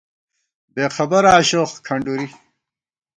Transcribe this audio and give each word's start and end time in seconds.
بےخبر 0.73 1.23
آشوخ 1.37 1.69
(کھنڈُری) 1.85 2.25